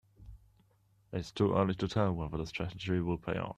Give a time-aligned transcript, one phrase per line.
[1.13, 3.49] It's too early to tell whether the strategy will pay off.